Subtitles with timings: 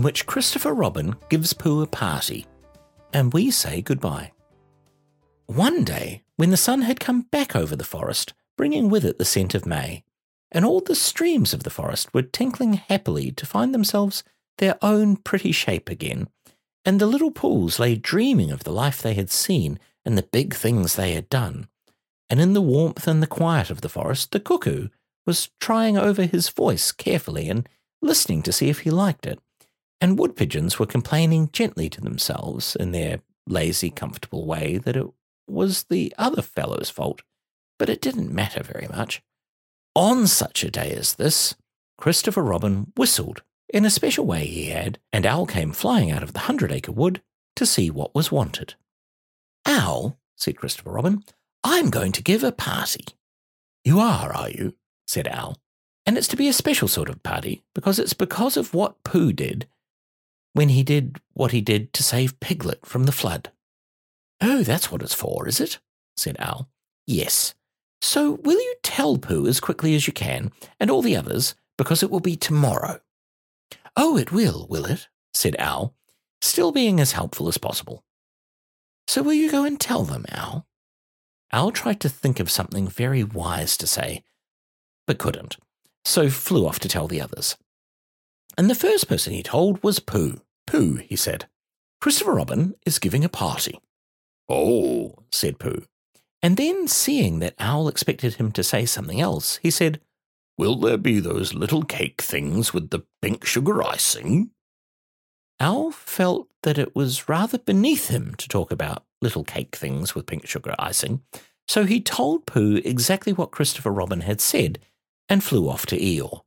[0.00, 2.46] in which Christopher Robin gives Pooh a party,
[3.12, 4.32] and we say goodbye.
[5.44, 9.26] One day, when the sun had come back over the forest, bringing with it the
[9.26, 10.02] scent of May,
[10.50, 14.24] and all the streams of the forest were tinkling happily to find themselves
[14.56, 16.28] their own pretty shape again,
[16.82, 20.54] and the little pools lay dreaming of the life they had seen and the big
[20.54, 21.68] things they had done.
[22.30, 24.88] And in the warmth and the quiet of the forest, the cuckoo
[25.26, 27.68] was trying over his voice carefully and
[28.00, 29.38] listening to see if he liked it.
[30.00, 35.06] And wood pigeons were complaining gently to themselves in their lazy, comfortable way that it
[35.46, 37.22] was the other fellow's fault,
[37.78, 39.22] but it didn't matter very much.
[39.94, 41.54] On such a day as this,
[41.98, 46.32] Christopher Robin whistled in a special way he had, and Owl came flying out of
[46.32, 47.20] the Hundred Acre Wood
[47.56, 48.74] to see what was wanted.
[49.66, 51.22] Owl, said Christopher Robin,
[51.62, 53.04] I'm going to give a party.
[53.84, 54.74] You are, are you?
[55.06, 55.58] said Owl.
[56.06, 59.32] And it's to be a special sort of party, because it's because of what Pooh
[59.32, 59.68] did
[60.52, 63.50] when he did what he did to save Piglet from the flood.
[64.40, 65.78] Oh, that's what it's for, is it?
[66.16, 66.68] said Owl.
[67.06, 67.54] Yes.
[68.02, 72.02] So will you tell Pooh as quickly as you can, and all the others, because
[72.02, 73.00] it will be tomorrow?
[73.96, 75.08] Oh, it will, will it?
[75.34, 75.94] said Owl,
[76.40, 78.04] still being as helpful as possible.
[79.06, 80.66] So will you go and tell them, Owl?
[81.52, 84.22] Owl tried to think of something very wise to say,
[85.06, 85.56] but couldn't,
[86.04, 87.56] so flew off to tell the others.
[88.60, 90.42] And the first person he told was Pooh.
[90.66, 91.46] Pooh, he said,
[91.98, 93.80] Christopher Robin is giving a party.
[94.50, 95.86] Oh, said Pooh.
[96.42, 100.02] And then, seeing that Owl expected him to say something else, he said,
[100.58, 104.50] Will there be those little cake things with the pink sugar icing?
[105.58, 110.26] Owl felt that it was rather beneath him to talk about little cake things with
[110.26, 111.22] pink sugar icing,
[111.66, 114.80] so he told Pooh exactly what Christopher Robin had said
[115.30, 116.42] and flew off to Eeyore.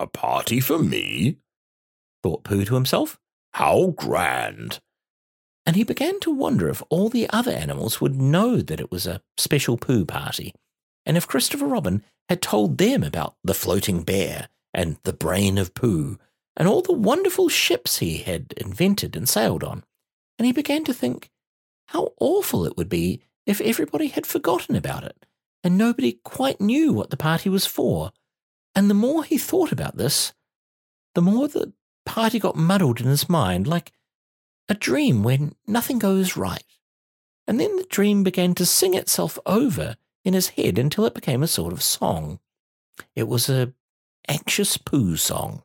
[0.00, 1.36] A party for me?
[2.22, 3.20] thought Pooh to himself.
[3.52, 4.80] How grand!
[5.66, 9.06] And he began to wonder if all the other animals would know that it was
[9.06, 10.54] a special Pooh party,
[11.04, 15.74] and if Christopher Robin had told them about the floating bear and the brain of
[15.74, 16.18] Pooh
[16.56, 19.84] and all the wonderful ships he had invented and sailed on.
[20.38, 21.30] And he began to think
[21.88, 25.26] how awful it would be if everybody had forgotten about it
[25.62, 28.12] and nobody quite knew what the party was for.
[28.74, 30.32] And the more he thought about this,
[31.14, 31.72] the more the
[32.06, 33.92] party got muddled in his mind, like
[34.68, 36.64] a dream when nothing goes right.
[37.46, 41.42] And then the dream began to sing itself over in his head until it became
[41.42, 42.38] a sort of song.
[43.16, 43.72] It was a
[44.28, 45.62] anxious Pooh song.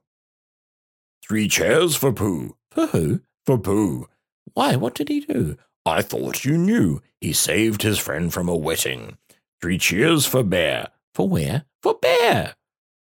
[1.27, 2.55] Three chairs for Pooh.
[2.71, 3.21] For who?
[3.45, 4.07] For Pooh.
[4.53, 5.57] Why, what did he do?
[5.85, 7.01] I thought you knew.
[7.21, 9.17] He saved his friend from a wetting.
[9.61, 10.89] Three cheers for Bear.
[11.13, 11.65] For where?
[11.81, 12.55] For Bear.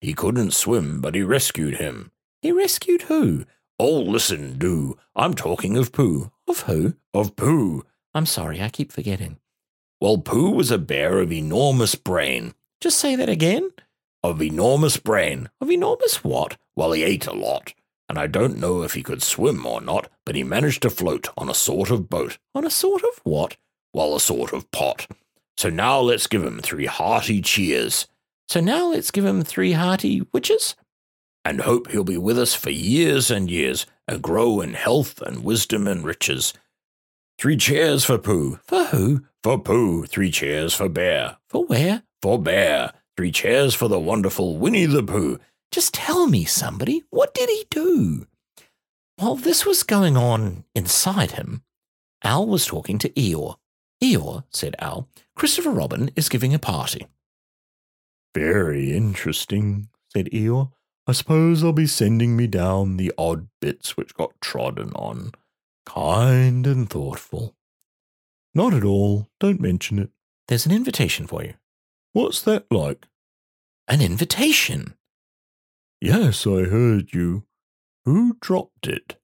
[0.01, 2.13] He couldn't swim, but he rescued him.
[2.41, 3.45] He rescued who?
[3.79, 4.97] Oh, listen, do.
[5.17, 6.31] I'm talking of Pooh.
[6.47, 6.95] Of who?
[7.13, 7.85] Of Pooh.
[8.15, 9.39] I'm sorry, I keep forgetting.
[10.01, 12.55] Well, Pooh was a bear of enormous brain.
[12.81, 13.71] Just say that again.
[14.23, 15.49] Of enormous brain.
[15.61, 16.57] Of enormous what?
[16.77, 17.75] Well, he ate a lot.
[18.09, 21.29] And I don't know if he could swim or not, but he managed to float
[21.37, 22.39] on a sort of boat.
[22.55, 23.57] On a sort of what?
[23.93, 25.09] Well, a sort of pot.
[25.57, 28.07] So now let's give him three hearty cheers.
[28.49, 30.75] So now let's give him three hearty witches?
[31.45, 35.45] And hope he'll be with us for years and years, and grow in health and
[35.45, 36.55] wisdom and riches.
[37.39, 38.59] Three cheers for Pooh.
[38.67, 39.25] For who?
[39.43, 40.07] For Pooh.
[40.07, 41.37] Three cheers for Bear.
[41.49, 42.03] For where?
[42.21, 42.93] For Bear.
[43.17, 45.39] Three cheers for the wonderful Winnie the Pooh.
[45.71, 48.27] Just tell me, somebody, what did he do?
[49.17, 51.63] While this was going on inside him,
[52.25, 53.57] Owl was talking to Eeyore.
[54.03, 57.07] Eeyore, said Owl, Christopher Robin is giving a party.
[58.35, 60.73] Very interesting, said Eeyore.
[61.07, 65.33] I suppose they'll be sending me down the odd bits which got trodden on.
[65.87, 67.57] Kind and thoughtful.
[68.55, 69.29] Not at all.
[69.41, 70.11] Don't mention it.
[70.49, 71.55] There's an invitation for you.
[72.13, 73.07] What's that like?
[73.87, 74.95] An invitation?
[76.01, 77.45] Yes, I heard you.
[78.05, 79.17] Who dropped it?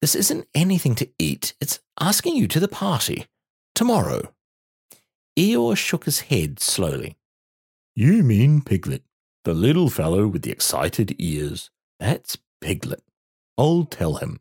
[0.00, 1.54] This isn't anything to eat.
[1.60, 3.26] It's asking you to the party.
[3.74, 4.32] Tomorrow.
[5.38, 7.16] Eeyore shook his head slowly.
[7.98, 9.04] You mean Piglet,
[9.44, 11.70] the little fellow with the excited ears.
[11.98, 13.02] That's Piglet.
[13.56, 14.38] I'll tell him.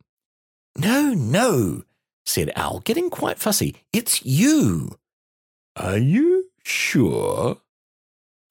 [0.77, 1.83] No, no,
[2.25, 3.77] said Owl, getting quite fussy.
[3.93, 4.97] It's you.
[5.77, 7.61] Are you sure?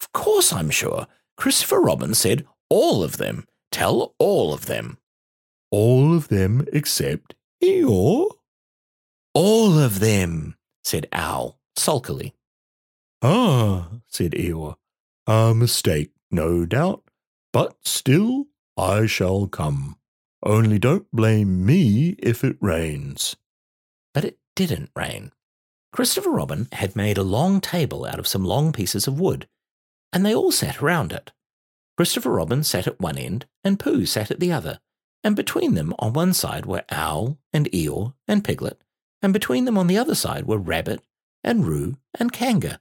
[0.00, 1.06] Of course I'm sure.
[1.36, 3.46] Christopher Robin said all of them.
[3.70, 4.96] Tell all of them.
[5.70, 8.30] All of them except Eeyore?
[9.34, 12.32] All of them, said Owl sulkily.
[13.20, 14.76] Ah, said Eeyore.
[15.26, 17.02] A mistake, no doubt,
[17.52, 19.96] but still I shall come.
[20.42, 23.34] Only don't blame me if it rains.
[24.12, 25.32] But it didn't rain.
[25.92, 29.48] Christopher Robin had made a long table out of some long pieces of wood,
[30.12, 31.32] and they all sat around it.
[31.96, 34.80] Christopher Robin sat at one end, and Pooh sat at the other,
[35.22, 38.82] and between them on one side were Owl and Eeyore and Piglet,
[39.22, 41.00] and between them on the other side were Rabbit
[41.42, 42.80] and Roo and Kanga.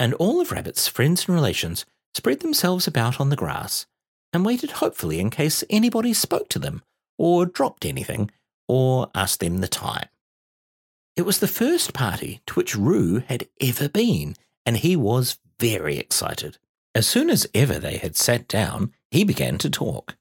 [0.00, 3.84] And all of Rabbit's friends and relations spread themselves about on the grass
[4.32, 6.82] and waited hopefully in case anybody spoke to them
[7.18, 8.30] or dropped anything
[8.66, 10.08] or asked them the time.
[11.16, 15.98] It was the first party to which Roo had ever been, and he was very
[15.98, 16.56] excited.
[16.94, 20.16] As soon as ever they had sat down, he began to talk.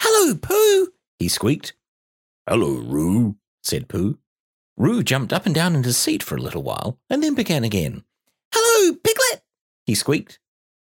[0.00, 1.74] Hello, Pooh, he squeaked.
[2.48, 4.16] Hello, Roo, said Pooh.
[4.78, 7.64] Roo jumped up and down in his seat for a little while and then began
[7.64, 8.02] again.
[8.52, 9.42] Hello, Piglet,
[9.86, 10.38] he squeaked.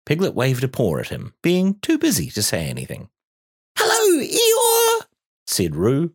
[0.06, 3.10] Piglet waved a paw at him, being too busy to say anything.
[3.78, 5.06] Hello, Eeyore,
[5.48, 6.14] said Roo.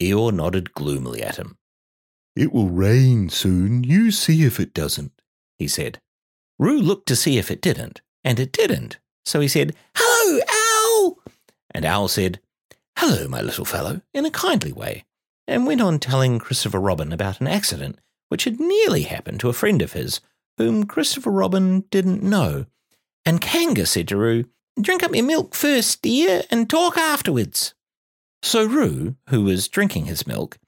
[0.00, 1.58] Eeyore nodded gloomily at him.
[2.36, 3.82] It will rain soon.
[3.82, 5.12] You see if it doesn't,
[5.58, 6.00] he said.
[6.58, 8.98] Roo looked to see if it didn't, and it didn't.
[9.24, 11.18] So he said, Hello, Owl!
[11.72, 12.40] And Owl said,
[12.96, 15.04] Hello, my little fellow, in a kindly way,
[15.46, 19.52] and went on telling Christopher Robin about an accident which had nearly happened to a
[19.54, 20.20] friend of his
[20.58, 22.66] whom Christopher Robin didn't know.
[23.24, 24.44] And Kanga said to Roo,
[24.80, 27.74] Drink up your milk first, dear, and talk afterwards.
[28.42, 30.58] So Roo, who was drinking his milk,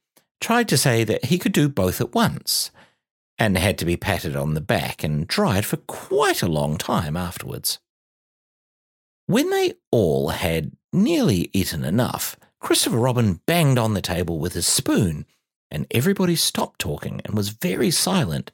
[0.41, 2.71] tried to say that he could do both at once,
[3.39, 7.17] and had to be patted on the back and dried for quite a long time
[7.17, 7.79] afterwards.
[9.27, 14.67] When they all had nearly eaten enough, Christopher Robin banged on the table with his
[14.67, 15.25] spoon,
[15.71, 18.51] and everybody stopped talking and was very silent,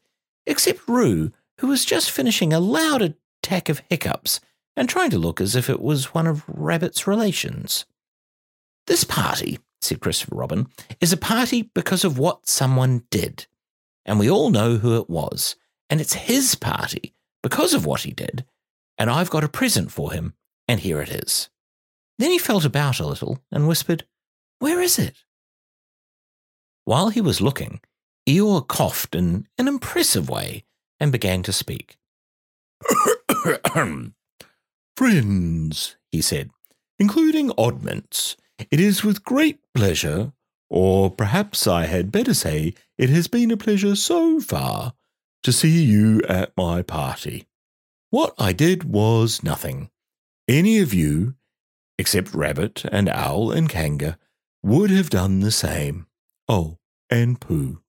[0.47, 4.41] except Roo, who was just finishing a loud attack of hiccups
[4.77, 7.87] and trying to look as if it was one of Rabbit's relations.
[8.87, 10.67] This party, said Christopher Robin,
[11.01, 13.47] is a party because of what someone did.
[14.05, 15.57] And we all know who it was.
[15.89, 18.45] And it's his party because of what he did.
[18.99, 20.35] And I've got a present for him,
[20.67, 21.49] and here it is.
[22.19, 24.05] Then he felt about a little and whispered,
[24.59, 25.17] Where is it?
[26.85, 27.81] While he was looking,
[28.28, 30.64] Eeyore coughed in an impressive way
[30.99, 31.96] and began to speak.
[34.96, 36.50] Friends, he said,
[36.99, 38.37] including oddments,
[38.70, 40.32] it is with great pleasure,
[40.69, 44.94] or perhaps I had better say, it has been a pleasure so far,
[45.43, 47.46] to see you at my party.
[48.11, 49.90] What I did was nothing.
[50.49, 51.34] Any of you,
[51.99, 54.19] except Rabbit and Owl and Kanga,
[54.62, 56.06] would have done the same.
[56.49, 56.78] Oh,
[57.11, 57.82] and Pooh.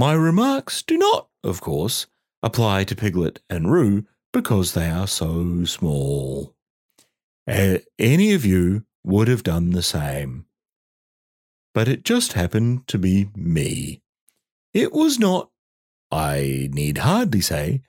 [0.00, 2.06] My remarks do not, of course,
[2.42, 6.54] apply to Piglet and Roo because they are so small.
[7.46, 10.46] Uh, any of you would have done the same.
[11.74, 14.00] But it just happened to be me.
[14.72, 15.50] It was not,
[16.10, 17.82] I need hardly say,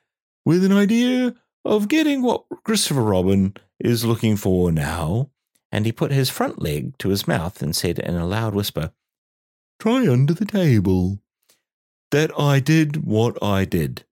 [0.43, 5.29] with an idea of getting what Christopher Robin is looking for now.
[5.71, 8.91] And he put his front leg to his mouth and said in a loud whisper,
[9.79, 11.20] Try under the table.
[12.11, 14.05] That I did what I did.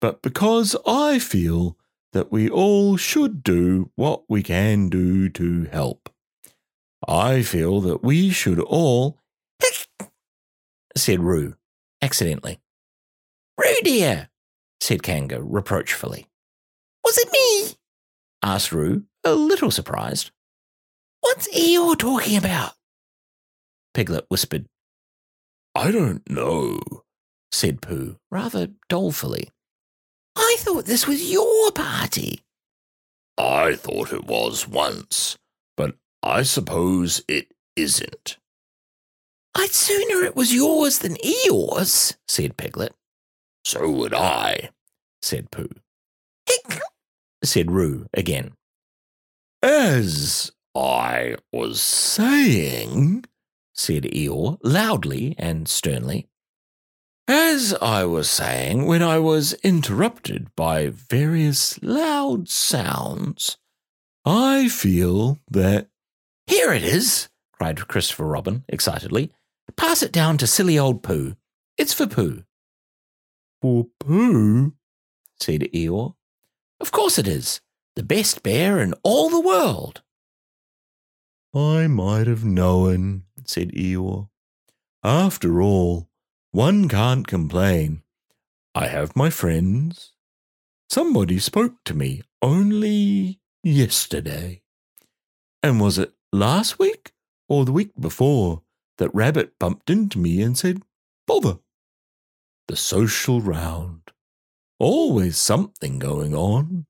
[0.00, 1.76] But because I feel
[2.12, 6.08] that we all should do what we can do to help.
[7.06, 9.18] I feel that we should all,
[10.96, 11.56] said Roo,
[12.00, 12.60] accidentally.
[13.58, 14.28] Roo dear,
[14.80, 16.26] said Kanga reproachfully.
[17.04, 17.76] Was it me?
[18.42, 20.30] asked Roo, a little surprised.
[21.20, 22.72] What's Eeyore talking about?
[23.94, 24.66] Piglet whispered.
[25.74, 26.80] I don't know,
[27.52, 29.50] said Pooh, rather dolefully.
[30.34, 32.40] I thought this was your party.
[33.38, 35.36] I thought it was once,
[35.76, 38.38] but I suppose it isn't.
[39.54, 42.94] I'd sooner it was yours than Eeyore's, said Piglet.
[43.64, 44.70] So would I,
[45.20, 45.68] said Pooh.
[46.46, 46.80] Hick,
[47.44, 48.52] said Roo again.
[49.62, 53.24] As I was saying,
[53.74, 56.26] said Eeyore loudly and sternly,
[57.28, 63.56] as I was saying when I was interrupted by various loud sounds,
[64.24, 65.88] I feel that
[66.46, 69.32] here it is, cried Christopher Robin excitedly.
[69.76, 71.36] Pass it down to silly old Pooh.
[71.78, 72.44] It's for Pooh.
[73.60, 74.74] For Pooh?
[75.40, 76.14] said Eeyore.
[76.80, 77.60] Of course it is.
[77.96, 80.02] The best bear in all the world.
[81.54, 84.28] I might have known, said Eeyore.
[85.04, 86.08] After all,
[86.52, 88.02] one can't complain.
[88.74, 90.12] I have my friends.
[90.90, 94.60] Somebody spoke to me only yesterday.
[95.62, 97.12] And was it last week
[97.48, 98.62] or the week before
[98.98, 100.82] that Rabbit bumped into me and said,
[101.26, 101.58] Bother.
[102.68, 104.10] The social round.
[104.78, 106.84] Always something going on.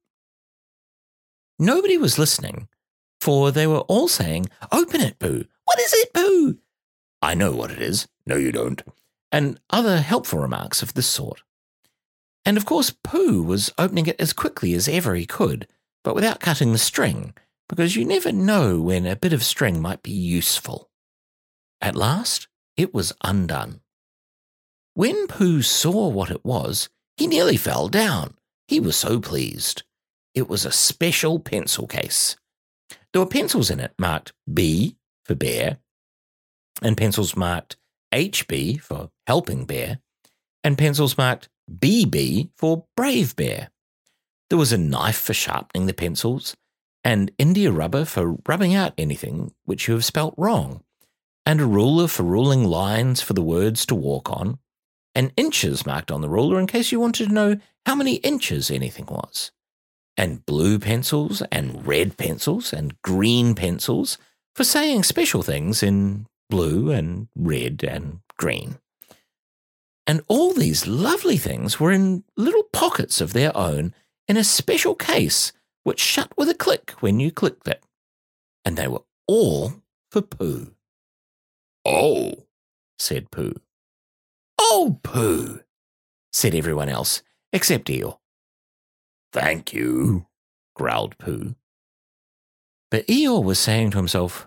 [1.59, 2.69] Nobody was listening,
[3.21, 5.45] for they were all saying, Open it, Pooh.
[5.65, 6.59] What is it, Pooh?
[7.21, 8.09] I know what it is.
[8.27, 8.83] No, you don't.
[9.33, 11.43] And other helpful remarks of this sort.
[12.45, 15.67] And of course, Pooh was opening it as quickly as ever he could,
[16.05, 17.35] but without cutting the string,
[17.69, 20.91] because you never know when a bit of string might be useful.
[21.81, 23.81] At last, it was undone.
[24.95, 28.37] When Pooh saw what it was, he nearly fell down.
[28.69, 29.85] He was so pleased.
[30.35, 32.37] It was a special pencil case.
[33.13, 35.79] There were pencils in it marked B for bear,
[36.83, 37.77] and pencils marked
[38.13, 39.99] HB for helping bear,
[40.63, 43.71] and pencils marked BB for brave bear.
[44.51, 46.55] There was a knife for sharpening the pencils,
[47.05, 50.83] and India rubber for rubbing out anything which you have spelt wrong,
[51.47, 54.59] and a ruler for ruling lines for the words to walk on,
[55.15, 58.71] and inches marked on the ruler in case you wanted to know how many inches
[58.71, 59.51] anything was,
[60.17, 64.19] and blue pencils, and red pencils, and green pencils
[64.55, 68.77] for saying special things in blue and red and green.
[70.07, 73.95] And all these lovely things were in little pockets of their own
[74.29, 77.83] in a special case which shut with a click when you clicked it.
[78.67, 79.77] And they were all
[80.11, 80.75] for Pooh.
[81.87, 82.45] Oh,
[82.99, 83.59] said Pooh.
[84.61, 85.61] Oh, Pooh,
[86.35, 88.19] said everyone else, except Eeyore.
[89.33, 90.27] Thank you,
[90.77, 91.55] growled Pooh.
[92.91, 94.47] But Eeyore was saying to himself,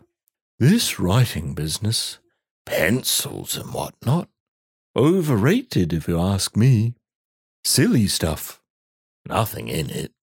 [0.58, 2.20] This writing business,
[2.66, 4.30] pencils and what not,
[4.96, 6.94] overrated if you ask me.
[7.66, 8.62] Silly stuff.
[9.28, 10.14] Nothing in it.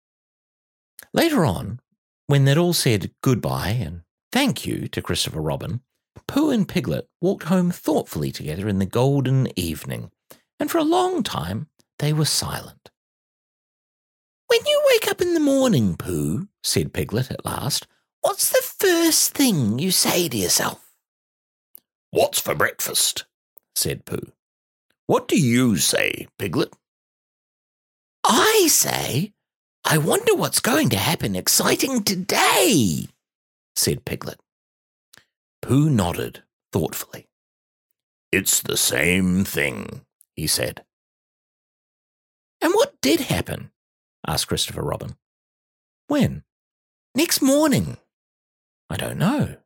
[1.12, 1.80] Later on,
[2.28, 5.82] when they'd all said goodbye and thank you to Christopher Robin,
[6.26, 10.10] Pooh and Piglet walked home thoughtfully together in the golden evening,
[10.58, 12.90] and for a long time they were silent.
[14.46, 17.86] When you wake up in the morning, Pooh, said Piglet at last,
[18.23, 20.81] what's the first thing you say to yourself?
[22.11, 23.26] What's for breakfast?
[23.75, 24.33] said Pooh.
[25.07, 26.73] What do you say, Piglet?
[28.25, 29.33] I say,
[29.85, 33.09] I wonder what's going to happen exciting today,
[33.75, 34.41] said Piglet.
[35.61, 37.29] Pooh nodded thoughtfully.
[38.31, 40.02] It's the same thing,
[40.35, 40.85] he said.
[42.61, 43.71] And what did happen?
[44.26, 45.17] asked Christopher Robin.
[46.07, 46.45] When?
[47.14, 47.99] Next morning.
[48.92, 49.56] I don't know.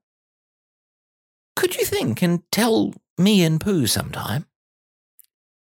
[1.57, 4.47] Could you think and tell me and Pooh sometime?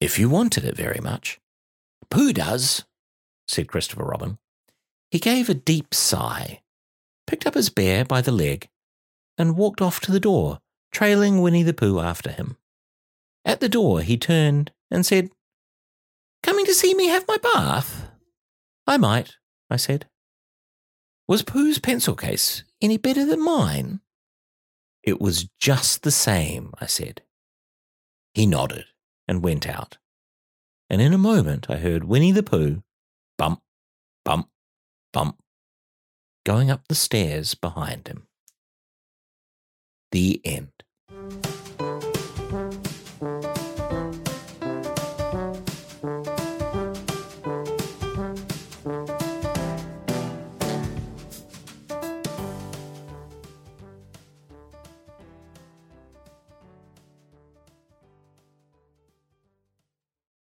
[0.02, 1.40] If you wanted it very much.
[2.10, 2.84] Pooh does,
[3.48, 4.36] said Christopher Robin.
[5.10, 6.60] He gave a deep sigh,
[7.26, 8.68] picked up his bear by the leg,
[9.38, 10.58] and walked off to the door,
[10.92, 12.58] trailing Winnie the Pooh after him.
[13.46, 15.30] At the door, he turned and said,
[16.42, 18.10] Coming to see me have my bath?
[18.86, 19.36] I might,
[19.70, 20.06] I said.
[21.26, 24.00] Was Pooh's pencil case any better than mine?
[25.02, 27.22] It was just the same, I said.
[28.34, 28.84] He nodded
[29.26, 29.96] and went out.
[30.90, 32.82] And in a moment I heard Winnie the Pooh
[33.38, 33.62] bump,
[34.24, 34.48] bump,
[35.12, 35.42] bump,
[36.44, 38.26] going up the stairs behind him.
[40.12, 40.72] The end.